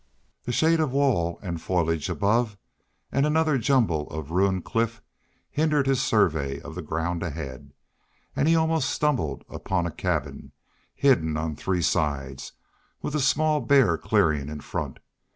The 0.45 0.51
shade 0.51 0.79
of 0.79 0.93
wall 0.93 1.37
and 1.43 1.61
foliage 1.61 2.09
above, 2.09 2.57
and 3.11 3.23
another 3.23 3.59
jumble 3.59 4.09
of 4.09 4.31
ruined 4.31 4.65
cliff, 4.65 4.99
hindered 5.51 5.85
his 5.85 6.01
survey 6.01 6.59
of 6.59 6.73
the 6.73 6.81
ground 6.81 7.21
ahead, 7.21 7.71
and 8.35 8.47
he 8.47 8.55
almost 8.55 8.89
stumbled 8.89 9.45
upon 9.47 9.85
a 9.85 9.91
cabin, 9.91 10.53
hidden 10.95 11.37
on 11.37 11.55
three 11.55 11.83
sides, 11.83 12.53
with 13.03 13.13
a 13.13 13.19
small, 13.19 13.59
bare 13.59 13.95
clearing 13.95 14.49
in 14.49 14.61
front. 14.61 14.97